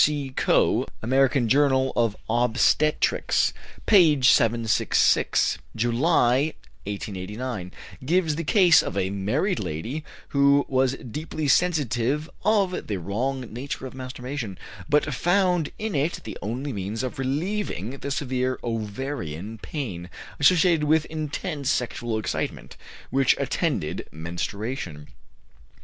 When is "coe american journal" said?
0.35-1.93